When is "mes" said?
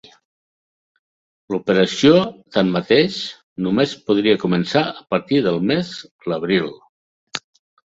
5.71-5.97